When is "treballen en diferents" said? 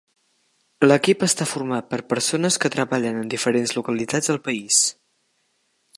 2.77-3.77